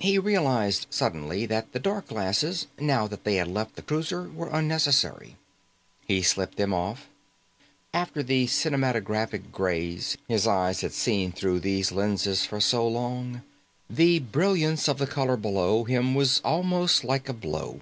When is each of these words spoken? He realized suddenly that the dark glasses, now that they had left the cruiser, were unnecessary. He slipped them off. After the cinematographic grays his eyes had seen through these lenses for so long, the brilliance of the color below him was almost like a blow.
He 0.00 0.18
realized 0.18 0.88
suddenly 0.90 1.46
that 1.46 1.70
the 1.70 1.78
dark 1.78 2.08
glasses, 2.08 2.66
now 2.80 3.06
that 3.06 3.22
they 3.22 3.36
had 3.36 3.46
left 3.46 3.76
the 3.76 3.82
cruiser, 3.82 4.28
were 4.28 4.48
unnecessary. 4.48 5.36
He 6.04 6.20
slipped 6.22 6.56
them 6.56 6.74
off. 6.74 7.06
After 7.94 8.24
the 8.24 8.48
cinematographic 8.48 9.52
grays 9.52 10.16
his 10.26 10.48
eyes 10.48 10.80
had 10.80 10.92
seen 10.94 11.30
through 11.30 11.60
these 11.60 11.92
lenses 11.92 12.44
for 12.44 12.58
so 12.58 12.88
long, 12.88 13.42
the 13.88 14.18
brilliance 14.18 14.88
of 14.88 14.98
the 14.98 15.06
color 15.06 15.36
below 15.36 15.84
him 15.84 16.16
was 16.16 16.40
almost 16.42 17.04
like 17.04 17.28
a 17.28 17.32
blow. 17.32 17.80